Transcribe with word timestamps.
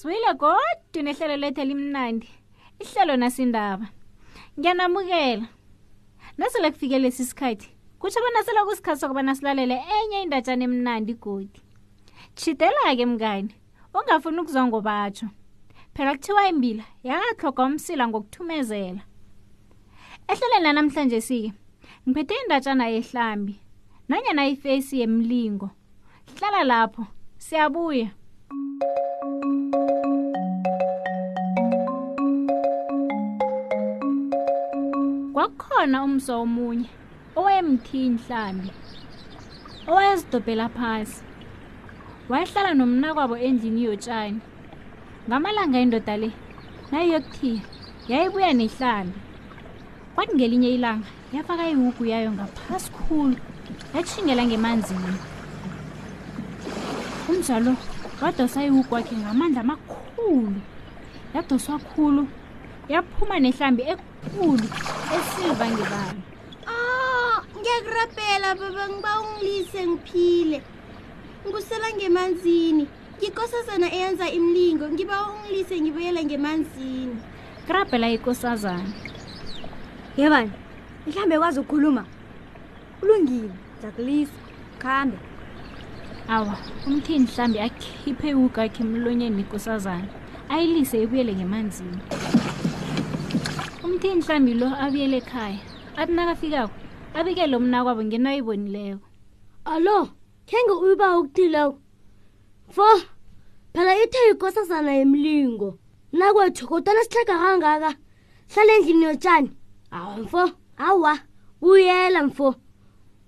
siwile 0.00 0.34
kodwa 0.34 1.02
nehlelo 1.02 1.36
lethu 1.36 1.60
elimnandi 1.60 2.28
ihlelo 2.80 3.16
nasindaba 3.16 3.86
ngiyanamukela 4.58 5.46
nasele 6.38 6.70
kufike 6.70 6.98
lesi 6.98 7.24
sikhathi 7.24 7.68
kutsho 7.98 8.20
bona 8.20 8.40
selokusikhathi 8.44 9.00
sokubana 9.00 9.34
silalele 9.34 9.76
enye 9.98 10.18
indatshana 10.22 10.64
emnandi 10.64 11.14
godi 11.20 11.60
tshidela-ke 12.36 13.04
mngani 13.06 13.52
ungafuni 13.94 14.40
ukuzwa 14.40 14.64
ngobatsho 14.68 15.26
phela 15.94 16.10
kuthiwa 16.16 16.48
imbila 16.48 16.84
yakatlhoga 17.04 17.62
umsila 17.64 18.08
ngokuthumezela 18.08 19.02
ehleleni 20.30 20.64
lanamhlanje 20.64 21.20
sike 21.20 21.50
ngiphethe 22.08 22.34
indatshana 22.42 22.84
yehlambi 22.94 23.54
nanyana 24.08 24.48
ifesi 24.48 24.94
yemlingo 25.00 25.68
hlala 26.36 26.64
lapho 26.64 27.02
siyabuya 27.44 28.08
thank 28.48 28.98
you 28.98 29.09
ukhona 35.70 36.02
umswa 36.04 36.34
omunye 36.44 36.88
owayemthini 37.38 38.10
mhlambi 38.18 38.70
owayezidobhela 39.90 40.66
phasi 40.76 41.16
wayehlala 42.30 42.70
nomnakwabo 42.80 43.36
endlini 43.46 43.80
yotshani 43.88 44.40
ngamalanga 45.26 45.78
indoda 45.84 46.14
le 46.22 46.28
nayiyokuthiya 46.90 47.62
yayibuya 48.10 48.50
nehlambi 48.60 49.18
kwathi 50.14 50.32
ngelinye 50.36 50.70
ilanga 50.76 51.08
yafaka 51.34 51.62
ihugu 51.72 52.02
yayo 52.12 52.30
ngaphasi 52.36 52.90
khulu 52.96 53.36
yatshingela 53.94 54.42
ngemanzini 54.48 55.14
umjalo 57.30 57.72
wadosa 58.22 58.58
ihugu 58.68 58.90
wakhe 58.94 59.14
ngamandla 59.22 59.60
amakhulu 59.64 60.58
yadoswa 61.34 61.76
khulu 61.90 62.22
yaphuma 62.92 63.36
nehlambi 63.44 63.82
esikhulu 64.26 64.64
esiva 65.16 65.66
ngebani 65.70 66.22
ah, 66.66 67.40
ngiyakurabhela 67.58 68.54
baba 68.60 68.86
ngiba 68.88 69.12
umlise 69.20 69.80
ngiphile 69.90 70.58
ngusela 71.48 71.88
ngemanzini 71.96 72.84
yikosazana 73.20 73.88
eyenza 73.96 74.26
imlingo 74.38 74.84
ngiba 74.92 75.16
ungilise 75.30 75.74
ngibuyela 75.80 76.20
ngemanzini 76.24 77.16
kurabhela 77.66 78.06
ikosazana 78.16 78.88
yebani 80.16 80.52
mhlawumbe 81.06 81.34
ekwazi 81.36 81.58
ukukhuluma 81.60 82.02
ulungile 83.02 83.52
zakulisa 83.82 84.38
khambe 84.82 85.18
awa 86.34 86.56
umthini 86.86 87.24
mhlawumbe 87.28 87.58
akhiphe 87.68 88.28
ugakhe 88.34 88.80
emlonyeni 88.84 89.40
ikosazana 89.42 90.08
ayilise 90.54 90.96
ibuyele 91.04 91.32
ngemanzini 91.40 91.98
umthi 93.90 94.08
nhlambi 94.18 94.54
lo 94.54 94.66
abuyela 94.84 95.16
ekhaya 95.22 95.58
athi 96.00 96.12
nakafikako 96.14 96.74
abikele 97.18 97.56
mna 97.58 97.78
kwabo 97.84 98.02
ngenayibonileko 98.06 99.06
allo 99.66 99.96
khenge 100.46 100.74
uba 100.90 101.06
ukuthileko 101.18 101.78
fo 102.74 102.86
phela 103.74 103.92
ithe 104.02 104.20
yikosazana 104.30 104.92
yemlingo 104.98 105.68
nakwethu 106.18 106.68
kodwana 106.70 107.02
sihlega 107.04 107.36
kangaka 107.42 107.90
hlale 108.54 108.72
endlini 108.78 109.04
yotshani 109.06 109.50
awa 109.90 110.14
mfo 110.22 110.42
awa 110.78 111.12
buyela 111.60 112.20
mfo 112.22 112.54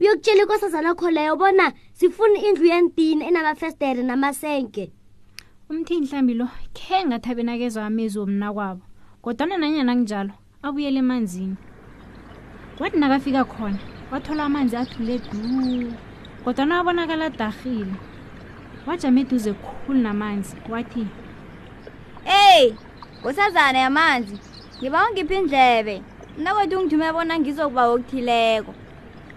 uyokutshela 0.00 0.42
ikosazana 0.46 0.94
kho 0.94 1.10
leyo 1.10 1.34
bona 1.36 1.72
sifuni 1.92 2.38
indlu 2.46 2.66
yentini 2.70 3.24
enamafestere 3.26 4.02
namasenke 4.02 4.92
umthi 5.70 5.98
nhlambi 6.06 6.34
lo 6.38 6.46
khe 6.74 7.02
ngathi 7.04 7.30
abenakezwa 7.34 7.82
amezi 7.90 8.14
womna 8.22 8.52
kwabo 8.54 8.84
kodwana 9.22 9.56
nanyena 9.58 9.92
kunjalo 9.98 10.32
abuyele 10.66 10.98
emanzini 11.02 11.56
wathi 12.80 12.98
nakafika 12.98 13.44
khona 13.44 13.78
wathola 14.10 14.44
amanzi 14.44 14.76
athule 14.76 15.18
du 15.18 15.92
kodwa 16.44 16.66
nawabonakala 16.66 17.24
adahile 17.26 17.92
wajama 18.86 19.20
eduze 19.20 19.52
khulu 19.52 19.98
namanzi 19.98 20.56
wathi 20.70 21.06
eyi 22.46 22.76
ngusazana 23.20 23.78
yamanzi 23.84 24.36
ngiba 24.78 25.06
ungiphi 25.06 25.34
indlebe 25.34 26.02
nakwethu 26.42 26.78
ungithume 26.78 27.12
bona 27.12 27.38
ngizokuba 27.38 27.88
wokuthileko 27.88 28.72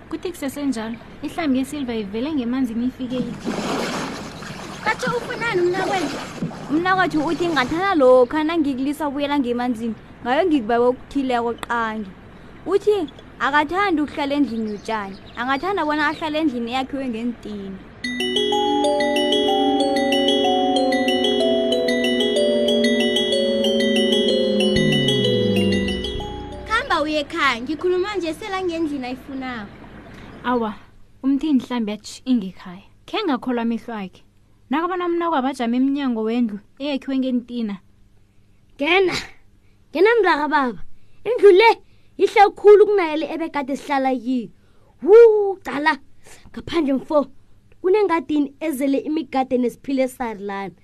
kuthi 0.09 0.30
kusesenjalo 0.30 0.97
ihlambi 1.25 1.57
yesilva 1.59 1.94
ivele 2.02 2.30
ngemanzini 2.34 2.86
ifike 2.88 3.18
ithi 3.18 3.50
katsho 4.86 5.07
ufunani 5.18 5.62
umnakwenu 5.62 6.13
umnakwathi 6.70 7.18
uthi 7.18 7.48
ngathana 7.48 7.92
lokhu 7.96 8.40
nangikulisa 8.44 9.06
ubuyela 9.08 9.36
ngemanzini 9.40 9.94
ngayo 10.26 10.42
ngikubaba 10.50 10.86
okuthileko 10.92 11.52
qange 11.68 12.09
uthi 12.74 12.96
akathandi 13.46 14.00
ukuhlala 14.02 14.34
endlini 14.40 14.70
yotshani 14.74 15.16
angathanda 15.40 15.86
bona 15.88 16.04
ahlale 16.09 16.38
endlini 16.42 16.70
eyakhiwe 16.74 17.06
ngentini 17.09 17.78
kuhamba 26.66 26.96
uye 27.06 27.22
khaya 27.34 27.56
ngikhuluma 27.62 28.09
nje 28.18 28.31
selangendlini 28.40 29.06
ayifunako 29.09 29.72
awa 30.50 30.72
umthini 31.24 31.54
mhlawumbe 31.59 31.96
ingekhaya 32.30 32.86
khe 33.08 33.18
ngakholwa 33.25 33.62
amehlo 33.66 33.94
akhe 34.02 34.22
nakabona 34.70 35.08
mna 35.09 35.26
kwabajama 35.30 35.76
emnyango 35.78 36.22
wendlu 36.28 36.58
eyakhiwe 36.84 37.16
ngenitina 37.20 37.76
ngena 38.76 39.14
ngena 39.90 40.09
mraka 40.20 40.46
baba 40.53 40.81
indlu 41.30 41.52
le 41.59 41.70
yihle 42.20 42.42
khulu 42.59 42.84
kunayele 42.90 43.25
ebekade 43.34 43.74
sihlala 43.81 44.12
kiyo 44.24 44.48
wu 45.06 45.18
cala 45.66 45.94
ngaphandle 46.52 46.94
mfo 47.00 47.18
kunengadini 47.81 48.48
ezele 48.66 48.98
imigade 49.09 49.56
nesiphile 49.62 50.02
esari 50.08 50.42
lana 50.50 50.75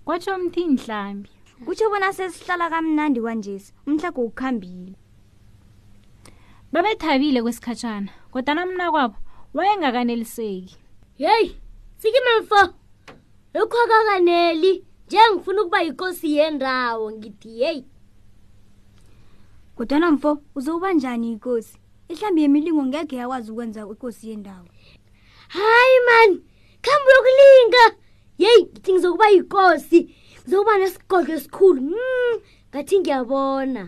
kwatsho 0.05 0.33
mthini 0.43 0.73
mhlambi 0.77 1.31
kutsho 1.65 1.89
bona 1.91 2.13
sesihlala 2.13 2.69
kamnandi 2.71 3.21
kwanjesi 3.25 3.73
umhlago 3.89 4.21
ukuhambile 4.29 4.93
babethabile 6.73 7.41
kwesikhatshana 7.41 8.13
kodwana 8.33 8.63
mna 8.69 8.87
kwabo 8.93 9.17
wayengakaneliseki 9.57 10.77
yeyi 11.17 11.57
siki 12.01 12.21
mamfo 12.27 12.61
lokho 13.57 13.77
akakaneli 13.85 14.85
njengifuna 15.09 15.61
ukuba 15.63 15.81
yikosi 15.83 16.27
yendawo 16.37 17.07
ngithi 17.17 17.51
yeyi 17.61 17.85
kodwana 19.77 20.11
mfo 20.13 20.31
uzowuba 20.55 20.93
njani 20.93 21.33
ikosi 21.33 21.79
ihlambi 22.09 22.43
yemilingo 22.43 22.83
ngekhe 22.87 23.17
yakwazi 23.17 23.49
ukwenza 23.51 23.81
ikosi 23.93 24.29
yendawo 24.29 24.67
hayi 25.57 25.97
mani 26.09 26.37
khambi 26.85 27.07
uyokulinga 27.11 27.85
yeyi 28.45 28.63
ngithi 28.69 28.91
ngizokuba 28.93 29.27
yikosi 29.33 30.01
zoba 30.51 30.73
nesigodlo 30.81 31.33
esikhulu 31.39 31.81
hmm, 31.87 32.35
ngathi 32.71 32.97
ngiyabona 33.01 33.83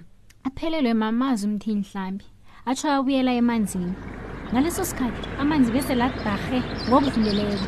aphelelwe 0.46 0.94
mamazi 1.02 1.43
umthini 1.49 1.81
mhlambi 1.84 2.25
atsho 2.69 2.87
abuyela 2.96 3.32
emanzini 3.40 3.93
ngaleso 4.52 4.82
sikhathi 4.84 5.28
amanzi 5.43 5.70
bese 5.75 5.94
ladarhe 5.94 6.58
ngokudluleleko 6.88 7.66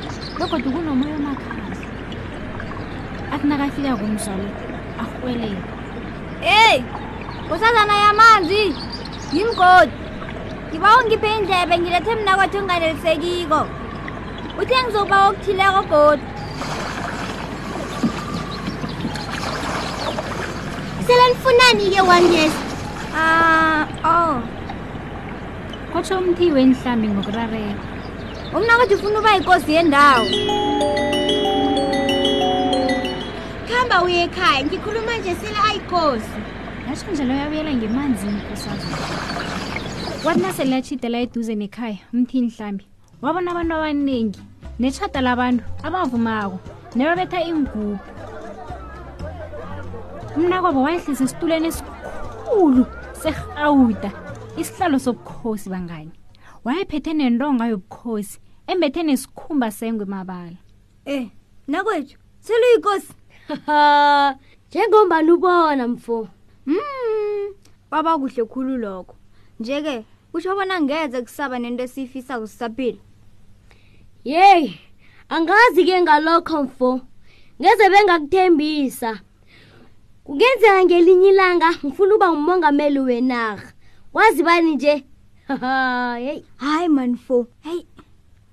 begodwa 0.51 0.59
kunomoya 0.75 1.15
omakhazi 1.21 1.87
akunakafika 3.35 3.93
kumzalo 4.01 4.49
arhwelele 5.03 5.61
eyi 6.63 6.79
kusazana 7.49 7.95
yamanzi 8.05 8.63
yimgodi 9.35 9.95
ngiba 10.69 10.89
ungiphe 10.99 11.29
indlebe 11.39 11.75
ngilethe 11.79 12.13
mna 12.15 12.33
kwathi 12.37 12.59
unganelisekiko 12.59 13.61
uthe 14.61 14.77
ngizokuba 14.83 15.19
wokuthileko 15.27 15.81
godi 15.93 16.30
nifunani 21.31 21.95
ke 21.95 22.01
wangesi 22.03 22.63
a 23.15 23.23
ah, 23.23 23.83
o 24.05 24.11
oh. 24.11 24.35
kotsho 25.95 26.19
mthiweni 26.21 26.75
hlambi 26.75 27.09
ngokurarela 27.09 27.75
umna 28.55 28.75
kothi 28.79 28.95
ufuna 28.95 29.19
uba 29.19 29.31
yikosi 29.39 29.73
yendawo 29.73 30.27
kuhamba 33.67 33.97
uye 34.05 34.23
ekhaya 34.27 34.65
ngikhuluma 34.67 35.13
nje 35.17 35.35
sele 35.39 35.59
ayikosi 35.71 36.39
yatsho 36.89 37.11
njalo 37.15 37.35
yabuyela 37.35 37.71
ngemanzini 37.79 38.41
kosazo 38.51 38.87
wathi 40.27 40.41
nasele 40.43 40.75
yatshidela 40.75 41.19
eduze 41.21 41.55
nekhaya 41.55 41.99
umthini 42.13 42.51
hlambi 42.51 42.85
wabona 43.23 43.51
abantu 43.51 43.75
abaningi 43.75 44.41
netshada 44.83 45.21
labantu 45.21 45.63
abavumako 45.87 46.59
nebabetha 46.99 47.39
ingubu 47.47 47.99
umnakwabo 50.37 50.83
wayehlise 50.83 51.25
esitulweni 51.25 51.67
esikhulu 51.71 52.85
sehawuta 53.23 54.11
isihlalo 54.61 54.99
sobukhosi 55.05 55.67
bangani 55.73 56.13
wayephethe 56.65 57.13
nentonga 57.15 57.65
yobukhosi 57.71 58.37
embethe 58.71 59.03
nesikhumba 59.03 59.69
sengwe 59.79 60.05
mabala 60.13 60.59
eh 61.13 61.25
nakwethu 61.71 62.15
seluyikosi 62.45 63.13
njengombani 64.69 65.31
ubona 65.33 65.85
mfo 65.89 66.29
hmm, 66.67 67.47
kwaba 67.89 68.19
mm, 68.19 68.21
kuhle 68.23 68.43
khulu 68.45 68.77
lokho 68.85 69.15
nje-ke 69.61 70.05
kutsho 70.31 70.55
bona 70.57 70.77
ngeze 70.81 71.23
kusaba 71.23 71.59
nento 71.59 71.83
esiyifisa 71.85 72.39
kusisaphile 72.41 73.01
yeyi 74.25 74.79
angazi 75.29 75.85
ke 75.85 75.95
ngalokho 76.03 76.63
mfo 76.63 76.91
ngeze 77.61 77.85
bengakuthembisa 77.93 79.11
kungenzeka 80.31 80.85
ngelinye 80.85 81.29
ilanga 81.29 81.69
ngifuna 81.85 82.15
uba 82.15 82.29
ngumongameli 82.33 82.99
wenarha 83.01 83.73
kwazi 84.13 84.43
bani 84.43 84.75
nje 84.75 84.93
heyi 86.19 86.45
hayi 86.57 86.89
manifo 86.89 87.47
heyi 87.63 87.87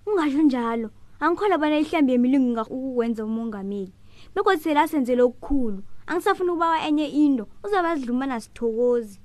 ungasho 0.06 0.42
njalo 0.42 0.90
angikhona 1.20 1.58
bona 1.58 1.80
ihlambi 1.80 2.12
yemilingu 2.12 2.50
ngakukwenza 2.52 3.26
umongameli 3.26 3.94
bekodi 4.36 4.62
sele 4.62 4.80
asenzele 4.80 5.22
okukhulu 5.22 5.84
angisafuna 6.08 6.52
ukuba 6.52 6.86
enye 6.88 7.06
into 7.08 7.48
uzawuba 7.64 7.96
zidlumanasithokozi 7.96 9.20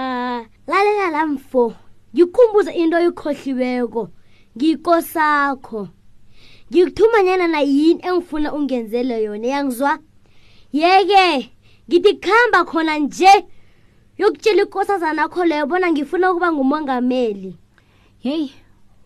lalela 0.70 1.10
la 1.10 1.26
mfo 1.26 1.74
ngikhumbuze 2.14 2.72
into 2.72 2.96
oyikhohliweko 2.96 4.08
ngikosakho 4.56 5.88
ngikuthumanyana 6.72 7.48
nayini 7.48 8.00
engifuna 8.08 8.52
ungenzele 8.52 9.22
yona 9.22 9.46
yangizwa 9.46 9.98
yeke 10.72 10.88
yeah, 10.88 11.08
yeah 11.40 11.42
ngitikhamba 11.88 12.58
khona 12.66 12.94
nje 12.98 13.32
yokutshela 14.18 14.62
ikosazana 14.62 15.22
akho 15.24 15.44
leyo 15.44 15.66
bona 15.66 15.90
ngifuna 15.92 16.30
ukuba 16.30 16.52
ngumongameli 16.52 17.56
heyi 18.18 18.50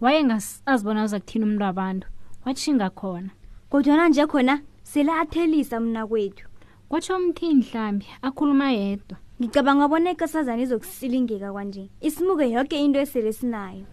waye 0.01 0.21
azibona 0.67 1.03
aza 1.03 1.21
kuthina 1.21 1.45
umntu 1.47 1.65
wabantu 1.65 2.07
watshinga 2.47 2.89
khona 2.99 3.31
kodwana 3.71 4.09
nje 4.09 4.25
khona 4.27 4.61
sele 4.83 5.13
athelisa 5.13 5.81
mna 5.81 6.07
kwethu 6.09 6.49
kwatsho 6.89 7.19
mthini 7.19 7.55
mhlambi 7.55 8.07
akhuluma 8.23 8.71
yedwa 8.73 9.17
ngicabanga 9.41 9.89
bona 9.89 10.11
ikosazana 10.17 10.63
izokusilingeka 10.65 11.53
kwanje 11.53 11.85
isimuke 12.01 12.49
yonke 12.51 12.81
into 12.85 12.99
esele 13.05 13.33
sinayo 13.33 13.85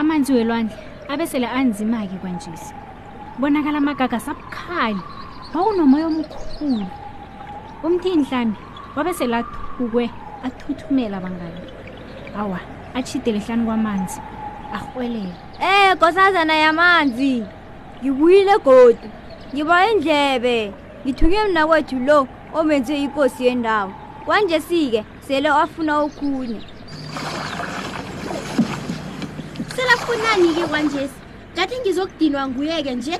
amanzi 0.00 0.32
welwandle 0.32 0.89
abesele 1.12 1.46
anzima-ke 1.46 2.16
kwanjesi 2.22 2.74
bonakala 3.38 3.78
amagaga 3.82 4.20
sabukhali 4.20 5.02
wawunomoya 5.54 6.06
omkhulu 6.06 6.86
umthinhlambi 7.84 8.58
wabesele 8.96 9.36
athukwe 9.36 10.06
athuthumela 10.46 11.16
bangani 11.20 11.60
awa 12.38 12.60
atshidele 12.94 13.38
hlani 13.38 13.64
kwamanzi 13.66 14.20
arhwelele 14.74 15.34
em 15.60 15.62
eh, 15.62 15.88
hey, 15.88 15.94
gosazana 15.94 16.54
yamanzi 16.54 17.44
ngibuyile 18.02 18.54
godu 18.64 19.08
ngibaye 19.54 19.94
ndlebe 19.94 20.56
ngithuke 21.04 21.38
mnakwethu 21.50 21.96
lo 21.98 22.18
omenze 22.54 23.02
ikosi 23.04 23.46
yendawo 23.46 23.92
kwanjesi-ke 24.24 25.02
sele 25.26 25.50
wafuna 25.50 25.92
okhunye 26.06 26.60
ufunani-ke 30.00 30.64
kwanjesi 30.70 31.14
ngathi 31.52 31.74
ngizokudinwa 31.80 32.42
nguye-ke 32.50 32.92
nje 32.98 33.16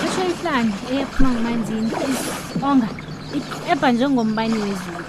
kusho 0.00 0.22
ihlani 0.32 0.72
eyephuma 0.90 1.28
eh, 1.30 1.36
ngumanzini 1.36 1.90
onga 2.68 2.88
ebha 3.72 3.88
njengombani 3.94 4.54
wezulu 4.62 5.04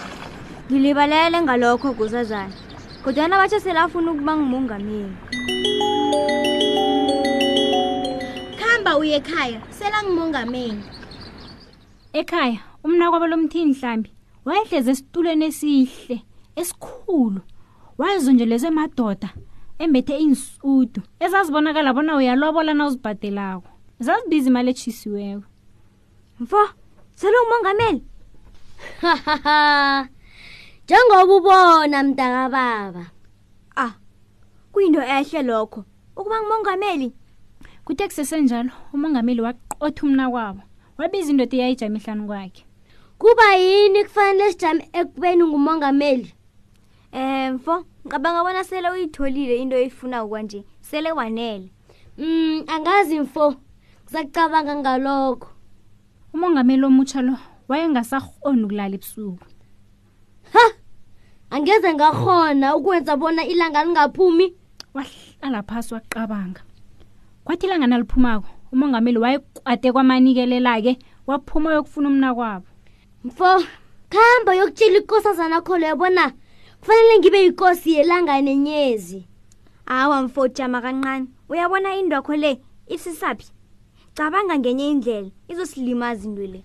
ngilibalele 0.69 1.37
ngalokho 1.43 1.89
kuzazana 1.99 2.53
kodwana 3.03 3.35
batsho 3.41 3.59
selafuna 3.65 4.07
ukuba 4.13 4.31
ngumongameli 4.37 5.13
kuhamba 8.57 8.91
uye 9.01 9.13
ekhaya 9.19 9.59
selangumongameli 9.77 10.83
ekhaya 12.21 12.59
umna 12.85 13.05
kwaba 13.09 13.27
lomthini 13.31 13.69
mhlambi 13.71 14.09
wayehleza 14.47 14.89
esitulweni 14.93 15.43
esihle 15.49 16.17
esikhulu 16.59 17.39
wayezonjelezwe 17.99 18.67
emadoda 18.73 19.29
embethe 19.83 20.15
insudu 20.27 21.01
ezazibonakala 21.25 21.89
bona 21.95 22.11
uyalobola 22.19 22.71
na 22.73 22.83
uzibhadelako 22.87 23.69
zazibiza 24.05 24.47
imali 24.49 24.69
etshisiweko 24.71 25.47
mfo 26.41 26.61
sele 27.19 27.37
umongameli 27.45 28.01
njengoba 30.83 31.35
ubona 31.37 31.97
mntakababa 32.03 33.03
ah 33.83 33.93
kuyinto 34.71 35.01
ehle 35.17 35.41
lokho 35.49 35.81
ukuba 36.17 36.37
ngumongameli 36.39 37.07
kuthe 37.85 38.05
kusesenjalo 38.07 38.71
umongameli 38.93 39.41
waqotha 39.45 40.01
umna 40.07 40.25
kwabo 40.31 40.61
wabiza 40.97 41.31
indoda 41.31 41.55
eyayijama 41.57 41.97
ehlanu 41.99 42.23
kwakhe 42.29 42.63
kuba 43.19 43.47
yini 43.63 43.99
kufanele 44.07 44.51
sijame 44.51 44.83
ekubeni 44.99 45.43
ngumongameli 45.43 46.34
emfo 47.15 47.73
eh, 47.79 47.83
ngicabanga 48.05 48.43
bona 48.43 48.63
sele 48.63 48.89
uyitholile 48.91 49.57
into 49.57 49.75
oyifuna 49.75 50.27
kwanje 50.27 50.65
sele 50.81 51.11
wanele 51.11 51.71
um 52.17 52.23
mm, 52.25 52.63
angazi 52.67 53.19
mfo 53.19 53.55
ngizakucabanga 54.05 54.75
ngalokho 54.75 55.47
umongameli 56.33 56.83
omutsha 56.85 57.21
lo 57.21 57.35
wayengasarhoni 57.71 58.63
ukulala 58.63 58.95
ebusuku 58.95 59.45
ha 60.53 60.65
angeze 61.53 61.93
ngakhona 61.95 62.75
ukwenza 62.75 63.15
bona 63.17 63.41
ilanga 63.47 63.83
lingaphumi 63.85 64.45
wahlala 64.95 65.63
phasi 65.63 65.93
wakucabanga 65.93 66.61
kwathi 67.45 67.65
ilanga 67.65 67.87
naliphumako 67.87 68.49
umongameli 68.75 69.17
wayekwade 69.23 69.91
kwamanikelela-ke 69.91 70.93
waphuma 71.27 71.73
yokufuna 71.73 72.07
umna 72.09 72.35
kwabo 72.35 72.67
mfo 73.25 73.49
khamba 74.11 74.51
yokutshela 74.59 74.97
ikosazana 74.99 75.57
kholo 75.61 75.85
yabona 75.87 76.33
fanele 76.85 77.19
ngibe 77.19 77.39
yikosi 77.43 77.93
yelangane 77.93 78.55
nyezi 78.57 79.23
awa 79.85 80.21
mfo 80.21 80.47
jama 80.47 80.81
kanqane 80.81 81.25
uyabona 81.49 81.95
indokho 81.95 82.35
le 82.35 82.61
isisaphi 82.87 83.47
cabanga 84.15 84.53
ngenye 84.59 84.87
indlela 84.89 85.29
izosilimaza 85.47 86.23
into 86.27 86.41
le 86.53 86.61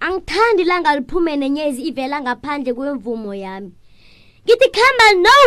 angithandi 0.00 0.64
langaliphume 0.64 1.36
nenyezi 1.36 1.82
ivela 1.82 2.20
ngaphandle 2.22 2.74
kwemvumo 2.74 3.34
yami 3.34 3.72
ngithi 4.46 4.68
khamba 4.74 5.06
no 5.24 5.38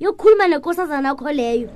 yokukhuluma 0.00 0.48
nenkosazana 0.48 1.12
kho 1.14 1.28
leyo 1.32 1.68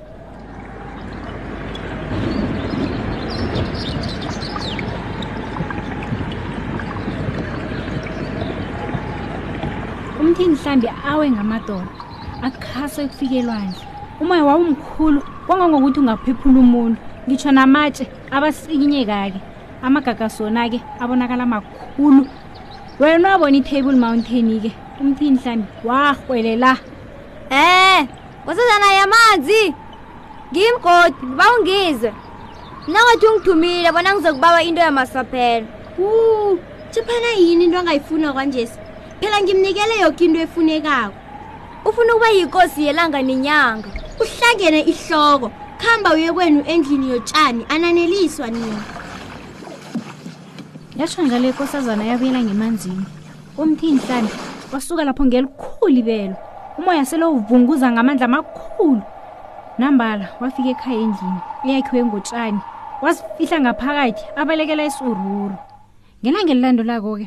mhlambi 10.63 10.89
awe 11.09 11.31
ngamadolo 11.31 11.87
akhase 12.43 13.03
ekufike 13.05 13.39
elwandle 13.39 13.79
umoya 14.21 14.45
wawumkhulu 14.45 15.23
kwangangokuthi 15.47 16.01
ungaphephula 16.01 16.59
umuntu 16.61 16.99
ngitsho 17.27 17.51
namatshe 17.53 18.05
abasikinyeka-ke 18.31 19.41
amagagasona-ke 19.87 20.79
abonakala 21.03 21.45
makhulu 21.47 22.23
wena 23.01 23.29
wabona 23.33 23.57
i-table 23.59 23.97
mountain-ke 23.99 24.71
umthini 25.03 25.37
mhlambi 25.39 25.67
wahwelela 25.85 26.73
em 27.51 28.07
kwasezana 28.45 28.89
yamanzi 28.99 29.63
ngimgodi 30.53 31.23
bawungize 31.39 32.11
mnakwethi 32.87 33.27
ungithumile 33.27 33.93
bona 33.93 34.15
ngizokubawa 34.15 34.63
into 34.63 34.81
yamasaphela 34.83 35.67
u 35.99 36.07
tshiphana 36.91 37.31
yini 37.39 37.65
into 37.65 37.79
angayifuna 37.79 38.33
kwanjesi 38.33 38.79
phela 39.23 39.39
ngimnikele 39.41 39.95
yoke 40.01 40.25
into 40.25 40.41
efunekako 40.41 41.15
ufuna 41.85 42.13
ukuba 42.15 42.29
yikosi 42.37 42.83
yelanga 42.87 43.23
nenyanga 43.23 43.89
uhlangene 44.23 44.81
ihloko 44.93 45.49
kuhamba 45.79 46.15
uye 46.15 46.33
kwenu 46.33 46.63
endlini 46.73 47.11
yotshani 47.11 47.67
ananeliswa 47.69 48.47
nina 48.51 48.81
yashonga 50.99 51.39
le 51.39 51.53
kosazana 51.53 52.05
yabuyela 52.11 52.41
ngemanzini 52.43 53.05
umthinhlane 53.59 54.29
wasuka 54.73 55.05
lapho 55.05 55.25
ngelikhulu 55.27 55.93
ibelo 56.03 56.37
umoya 56.79 57.05
selo 57.05 57.31
uvunguza 57.33 57.87
ngamandla 57.93 58.25
amakhulu 58.27 59.03
nambala 59.79 60.27
wafika 60.41 60.69
ekhaya 60.75 61.01
endlini 61.07 61.41
eyakhiwe 61.67 62.05
ngotshani 62.05 62.61
wasifihla 63.03 63.57
ngaphakathi 63.61 64.23
abalekela 64.41 64.83
isururu 64.85 65.55
ngelangelilando 66.21 66.83
lako 66.83 67.17
ke 67.19 67.27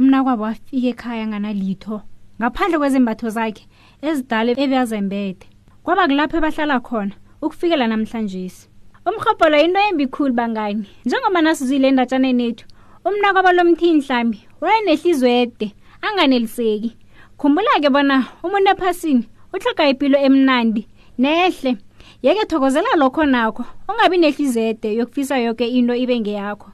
umna 0.00 0.24
kwabo 0.24 0.44
afika 0.48 0.88
ekhaya 0.92 1.24
nganalitho 1.28 1.96
ngaphandle 2.40 2.76
kwezimbatho 2.80 3.26
zakhe 3.36 3.64
ezidale 4.08 4.50
ebeazembede 4.64 5.44
kwaba 5.84 6.02
kulapho 6.08 6.36
ebahlala 6.40 6.76
khona 6.86 7.14
ukufikela 7.44 7.84
namhlanje 7.84 8.48
si 8.48 8.64
umhobholo 9.04 9.56
into 9.60 9.80
embi 9.88 10.06
khulu 10.08 10.32
bangani 10.32 10.88
njengoba 11.04 11.40
nasizile 11.44 11.86
endatshaneni 11.92 12.44
ethu 12.48 12.64
umna 13.04 13.28
kwaba 13.34 13.50
lomthinhlambi 13.56 14.38
wayenehlizwe 14.64 15.30
ede 15.42 15.68
anganeliseki 16.04 16.90
khumbula 17.38 17.72
ke 17.84 17.88
bona 17.92 18.16
umuntu 18.40 18.72
ephasini 18.72 19.24
uhloga 19.52 19.84
ipilo 19.92 20.16
emnandi 20.16 20.82
nehle 21.20 21.70
yeke 22.24 22.44
thokozela 22.48 22.96
lokho 22.96 23.28
nakho 23.28 23.64
ungabi 23.88 24.16
nehlizwe 24.24 24.62
ede 24.72 24.88
yokufisa 24.98 25.36
yoke 25.44 25.66
into 25.68 25.92
ibe 25.92 26.16
ngeyakho 26.24 26.72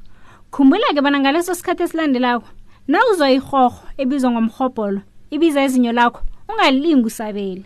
khumbula 0.54 0.94
ke 0.94 1.02
bona 1.02 1.18
ngaleso 1.18 1.58
sikhathi 1.58 1.82
esilandelako 1.90 2.46
na 2.88 2.98
uzwa 3.12 3.28
ihoho 3.36 3.78
ebizwa 4.00 4.30
ngomhobholo 4.30 5.00
ibiza 5.34 5.60
izinyo 5.66 5.92
lakho 5.92 6.20
ungalingi 6.48 7.06
usabeli 7.10 7.64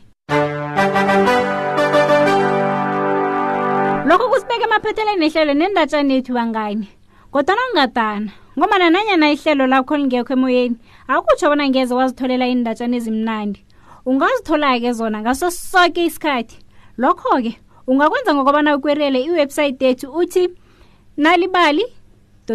lokho 4.08 4.26
kusibeka 4.32 4.64
emaphetheleni 4.66 5.20
nehlelo 5.20 5.52
nendatshani 5.54 6.12
yethu 6.14 6.32
bangani 6.32 6.88
kodwana 7.32 7.60
ungadana 7.68 8.30
ngomana 8.56 8.86
nanyana 8.90 9.26
ihlelo 9.36 9.64
lakho 9.68 9.92
lingekho 10.00 10.32
emoyeni 10.32 10.76
akutsho 11.08 11.48
bona 11.52 11.68
ngeze 11.68 11.92
wazitholela 11.94 12.48
iindatshana 12.48 12.96
ezimnandi 12.96 13.60
ungazithola-ke 14.08 14.90
zona 14.96 15.20
ngaso 15.20 15.50
soke 15.52 16.00
isikhathi 16.08 16.56
lokho-ke 17.02 17.52
ungakwenza 17.86 18.32
ngokubana 18.34 18.72
ukweriyele 18.76 19.20
iwebhsayithi 19.28 19.84
yethu 19.84 20.06
uthi 20.20 20.44
nalibali 21.16 21.84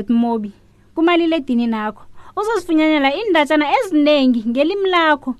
mobi 0.10 0.50
kumalile 0.96 1.40
dini 1.46 1.68
nakho 1.68 2.04
na 2.10 2.15
uzozifunyanela 2.36 3.14
iindatshana 3.16 3.66
eziningi 3.78 4.42
ngelimi 4.50 4.90
lakho 4.90 5.32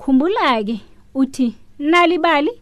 khumbula-ke 0.00 0.76
uthi 1.14 1.48
nalibali 1.90 2.52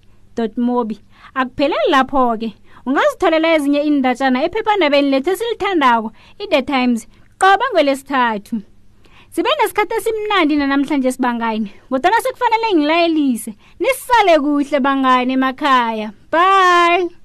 mobi 0.67 0.97
akupheleli 1.38 1.87
lapho-ke 1.95 2.49
ungazitholela 2.87 3.49
ezinye 3.57 3.81
iindatshana 3.87 4.38
ephephandabeni 4.47 5.09
lethu 5.12 5.31
esilithandako 5.35 6.09
i-the 6.45 6.62
times 6.71 7.00
qoba 7.41 7.64
ngelesithathu 7.73 8.57
sibe 9.35 9.50
nesikhathi 9.59 9.95
esimnandi 10.00 10.55
nanamhlanje 10.61 11.11
sibangane 11.17 11.69
ngodwana 11.88 12.19
sekufanele 12.25 12.67
ngilayelise 12.76 13.50
nisale 13.81 14.35
kuhle 14.45 14.79
bangane 14.87 15.31
emakhaya 15.38 16.09
bye 16.33 17.24